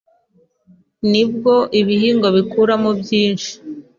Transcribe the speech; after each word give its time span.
ni 1.11 1.23
bwo 1.31 1.55
ibihingwa 1.79 2.27
bikuramo 2.37 2.89
byinshi 3.01 3.51